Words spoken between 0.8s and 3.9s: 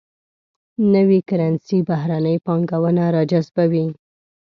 نوي کرنسي بهرنۍ پانګونه راجذبوي.